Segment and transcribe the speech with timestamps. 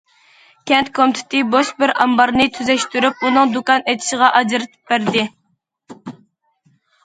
[0.69, 5.29] كەنت كومىتېتى بوش بىر ئامبارنى تۈزەشتۈرۈپ، ئۇنىڭ دۇكان ئېچىشىغا ئاجرىتىپ بەردى.